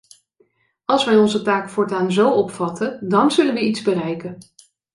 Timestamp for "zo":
2.11-2.31